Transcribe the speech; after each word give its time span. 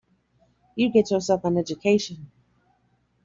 You 0.75 0.91
get 0.91 1.11
yourself 1.11 1.43
an 1.45 1.57
education. 1.59 2.31